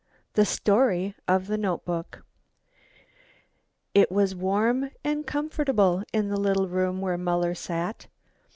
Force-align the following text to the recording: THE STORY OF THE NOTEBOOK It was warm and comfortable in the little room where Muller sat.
THE 0.33 0.45
STORY 0.45 1.13
OF 1.27 1.45
THE 1.45 1.59
NOTEBOOK 1.59 2.23
It 3.93 4.11
was 4.11 4.33
warm 4.33 4.89
and 5.03 5.27
comfortable 5.27 6.01
in 6.11 6.27
the 6.29 6.39
little 6.39 6.67
room 6.67 7.01
where 7.01 7.19
Muller 7.19 7.53
sat. 7.53 8.07